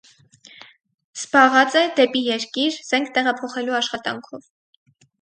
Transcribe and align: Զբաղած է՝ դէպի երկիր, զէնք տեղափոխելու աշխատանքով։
Զբաղած 1.19 1.77
է՝ 1.83 1.85
դէպի 2.01 2.25
երկիր, 2.31 2.81
զէնք 2.91 3.15
տեղափոխելու 3.19 3.81
աշխատանքով։ 3.85 4.53